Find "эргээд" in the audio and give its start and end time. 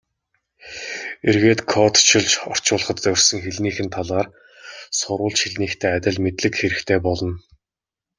1.29-1.61